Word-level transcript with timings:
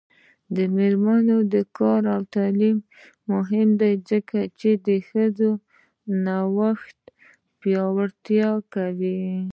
د 0.55 0.57
میرمنو 0.75 1.37
کار 1.77 2.01
او 2.15 2.21
تعلیم 2.35 2.77
مهم 3.31 3.69
دی 3.79 3.93
ځکه 4.09 4.39
چې 4.59 4.69
ښځو 5.09 5.51
نوښت 6.25 6.99
پیاوړتیا 7.59 8.49
کوي. 8.73 9.23